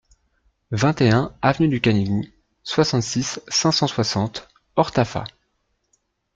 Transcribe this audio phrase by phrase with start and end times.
[0.71, 2.23] vingt et un avenue du Canigou,
[2.63, 5.25] soixante-six, cinq cent soixante, Ortaffa